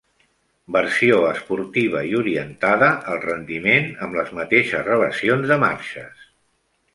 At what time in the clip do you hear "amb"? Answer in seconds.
4.07-4.19